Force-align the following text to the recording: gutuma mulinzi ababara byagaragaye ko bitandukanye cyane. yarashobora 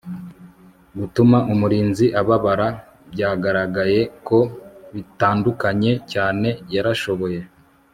gutuma 0.97 1.37
mulinzi 1.59 2.05
ababara 2.21 2.67
byagaragaye 3.13 3.99
ko 4.27 4.39
bitandukanye 4.93 5.91
cyane. 6.11 6.49
yarashobora 6.73 7.39